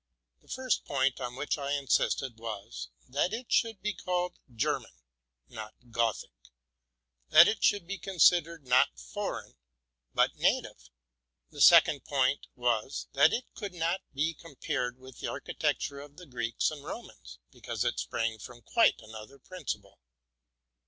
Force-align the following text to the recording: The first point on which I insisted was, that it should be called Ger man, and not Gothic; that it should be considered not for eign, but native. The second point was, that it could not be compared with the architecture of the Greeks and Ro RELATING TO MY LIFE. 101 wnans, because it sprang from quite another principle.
The 0.41 0.47
first 0.47 0.83
point 0.83 1.21
on 1.21 1.35
which 1.35 1.59
I 1.59 1.73
insisted 1.73 2.39
was, 2.39 2.89
that 3.07 3.33
it 3.35 3.51
should 3.53 3.83
be 3.83 3.93
called 3.93 4.39
Ger 4.51 4.79
man, 4.79 4.99
and 5.45 5.53
not 5.57 5.75
Gothic; 5.91 6.31
that 7.29 7.47
it 7.47 7.63
should 7.63 7.85
be 7.85 7.99
considered 7.99 8.65
not 8.65 8.97
for 8.97 9.43
eign, 9.43 9.57
but 10.15 10.37
native. 10.37 10.89
The 11.51 11.61
second 11.61 12.03
point 12.03 12.47
was, 12.55 13.09
that 13.13 13.31
it 13.31 13.53
could 13.53 13.75
not 13.75 14.01
be 14.11 14.33
compared 14.33 14.97
with 14.97 15.19
the 15.19 15.27
architecture 15.27 15.99
of 15.99 16.17
the 16.17 16.25
Greeks 16.25 16.71
and 16.71 16.83
Ro 16.83 16.93
RELATING 16.93 17.05
TO 17.05 17.11
MY 17.11 17.11
LIFE. 17.11 17.39
101 17.51 17.51
wnans, 17.51 17.51
because 17.51 17.83
it 17.85 17.99
sprang 17.99 18.39
from 18.39 18.61
quite 18.63 18.99
another 19.03 19.37
principle. 19.37 19.99